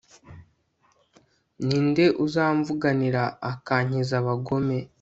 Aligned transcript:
ni 1.65 1.77
nde 1.87 2.05
uzamvuganira 2.25 3.23
akankiza 3.51 4.13
abagome 4.21 4.77